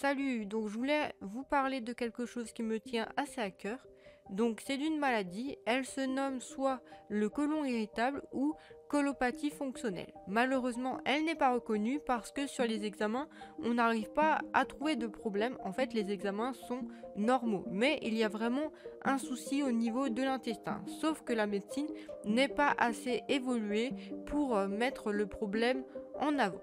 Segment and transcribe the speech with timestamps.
[0.00, 3.84] Salut, donc je voulais vous parler de quelque chose qui me tient assez à cœur.
[4.30, 8.54] Donc c'est d'une maladie, elle se nomme soit le côlon irritable ou
[8.88, 10.14] colopathie fonctionnelle.
[10.28, 13.26] Malheureusement, elle n'est pas reconnue parce que sur les examens,
[13.58, 15.58] on n'arrive pas à trouver de problème.
[15.64, 16.86] En fait, les examens sont
[17.16, 18.70] normaux, mais il y a vraiment
[19.04, 20.80] un souci au niveau de l'intestin.
[21.00, 21.88] Sauf que la médecine
[22.24, 23.90] n'est pas assez évoluée
[24.26, 25.82] pour euh, mettre le problème
[26.20, 26.60] en avant.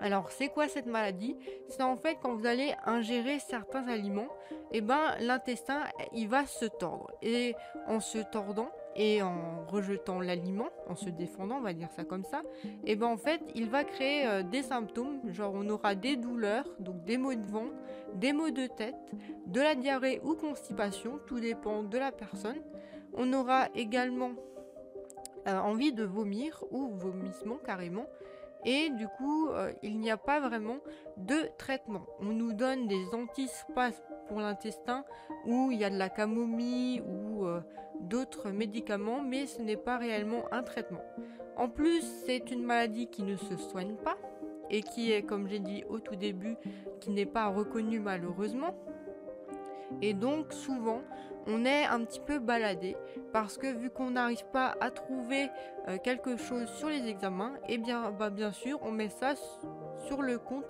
[0.00, 1.36] Alors, c'est quoi cette maladie?
[1.68, 4.28] C'est en fait quand vous allez ingérer certains aliments,
[4.72, 7.10] et eh ben l'intestin il va se tordre.
[7.22, 7.54] Et
[7.86, 12.24] en se tordant et en rejetant l'aliment, en se défendant, on va dire ça comme
[12.24, 15.94] ça, et eh ben en fait il va créer euh, des symptômes, genre on aura
[15.94, 17.68] des douleurs, donc des maux de vent,
[18.14, 18.96] des maux de tête,
[19.46, 22.60] de la diarrhée ou constipation, tout dépend de la personne.
[23.14, 24.32] On aura également
[25.46, 28.06] euh, envie de vomir ou vomissement carrément.
[28.64, 30.78] Et du coup, euh, il n'y a pas vraiment
[31.16, 32.06] de traitement.
[32.20, 35.04] On nous donne des antispasmes pour l'intestin
[35.46, 37.60] où il y a de la camomille ou euh,
[38.00, 41.02] d'autres médicaments, mais ce n'est pas réellement un traitement.
[41.56, 44.16] En plus, c'est une maladie qui ne se soigne pas
[44.70, 46.56] et qui est, comme j'ai dit au tout début,
[47.00, 48.74] qui n'est pas reconnue malheureusement.
[50.02, 51.02] Et donc souvent,
[51.46, 52.96] on est un petit peu baladé
[53.32, 55.48] parce que vu qu'on n'arrive pas à trouver
[55.88, 59.34] euh, quelque chose sur les examens, et eh bien, bah, bien sûr, on met ça
[60.06, 60.64] sur le compte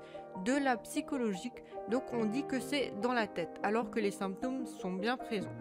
[0.45, 1.65] de la psychologique.
[1.89, 5.55] Donc on dit que c'est dans la tête alors que les symptômes sont bien présents.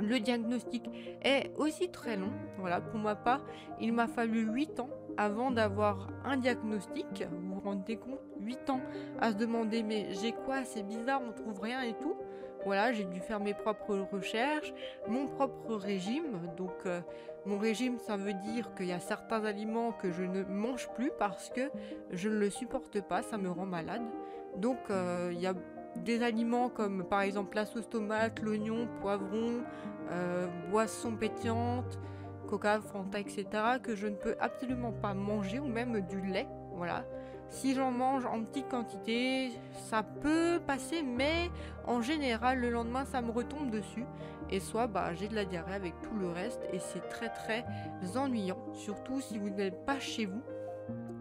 [0.00, 0.90] Le diagnostic
[1.22, 2.32] est aussi très long.
[2.58, 3.40] Voilà, pour ma part,
[3.80, 7.24] il m'a fallu 8 ans avant d'avoir un diagnostic.
[7.30, 8.80] Vous vous rendez compte 8 ans
[9.20, 12.16] à se demander mais j'ai quoi C'est bizarre, on trouve rien et tout.
[12.64, 14.74] Voilà, j'ai dû faire mes propres recherches,
[15.06, 16.40] mon propre régime.
[16.56, 17.00] Donc, euh,
[17.44, 21.12] mon régime, ça veut dire qu'il y a certains aliments que je ne mange plus
[21.16, 21.70] parce que
[22.10, 24.02] je ne le supporte pas, ça me rend malade.
[24.56, 25.54] Donc, euh, il y a
[26.04, 29.62] des aliments comme par exemple la sauce tomate, l'oignon, poivron,
[30.10, 32.00] euh, boissons pétillantes,
[32.46, 33.44] coca, fanta, etc.
[33.82, 36.48] que je ne peux absolument pas manger ou même du lait.
[36.72, 37.04] Voilà.
[37.48, 39.52] Si j'en mange en petite quantité,
[39.88, 41.50] ça peut passer, mais
[41.86, 44.04] en général, le lendemain, ça me retombe dessus.
[44.50, 47.64] Et soit bah, j'ai de la diarrhée avec tout le reste, et c'est très très
[48.16, 50.42] ennuyant, surtout si vous n'êtes pas chez vous.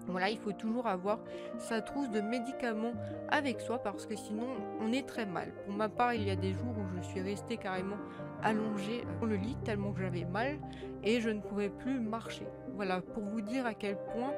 [0.07, 1.19] Voilà, il faut toujours avoir
[1.57, 2.93] sa trousse de médicaments
[3.29, 4.47] avec soi parce que sinon
[4.81, 5.51] on est très mal.
[5.65, 7.97] Pour ma part, il y a des jours où je suis restée carrément
[8.43, 10.59] allongée dans le lit tellement que j'avais mal
[11.03, 12.47] et je ne pouvais plus marcher.
[12.75, 14.33] Voilà, pour vous dire à quel point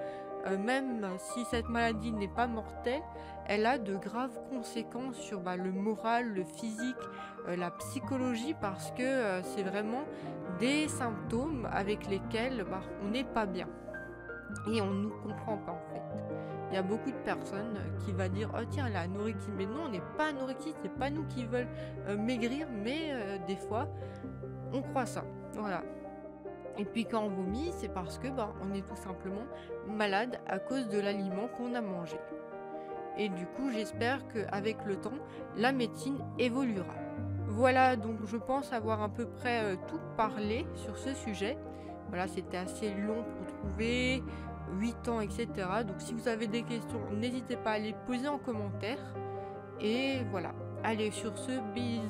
[0.47, 3.01] euh, même si cette maladie n'est pas mortelle,
[3.47, 6.95] elle a de graves conséquences sur bah, le moral, le physique,
[7.47, 10.05] euh, la psychologie, parce que euh, c'est vraiment
[10.59, 13.67] des symptômes avec lesquels bah, on n'est pas bien.
[14.71, 16.01] Et on ne nous comprend pas en fait.
[16.69, 19.49] Il y a beaucoup de personnes qui vont dire Oh tiens, elle a anorexie.
[19.57, 21.67] Mais non, on n'est pas anorexie, c'est pas nous qui veulent
[22.17, 23.13] maigrir, mais
[23.47, 23.87] des fois,
[24.73, 25.23] on croit ça.
[25.53, 25.81] Voilà.
[26.77, 29.45] Et puis quand on vomit, c'est parce que bah, on est tout simplement
[29.87, 32.17] malade à cause de l'aliment qu'on a mangé.
[33.17, 35.17] Et du coup, j'espère qu'avec le temps,
[35.55, 36.93] la médecine évoluera.
[37.47, 41.57] Voilà, donc je pense avoir à peu près euh, tout parlé sur ce sujet.
[42.09, 44.23] Voilà, c'était assez long pour trouver,
[44.79, 45.47] 8 ans, etc.
[45.85, 48.99] Donc si vous avez des questions, n'hésitez pas à les poser en commentaire.
[49.81, 50.53] Et voilà.
[50.83, 52.01] Allez, sur ce, bise